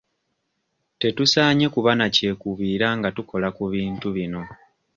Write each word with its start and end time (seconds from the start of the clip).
Tetusaanye 0.99 1.65
kuba 1.73 1.91
na 1.99 2.07
kyekubiira 2.15 2.87
nga 2.97 3.09
tukola 3.15 3.47
ku 3.55 3.63
bintu 3.73 4.07
bino. 4.15 4.41